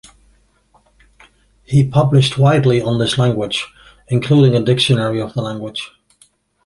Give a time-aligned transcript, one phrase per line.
[1.63, 3.67] He published widely on this language,
[4.07, 5.91] including a dictionary of the language.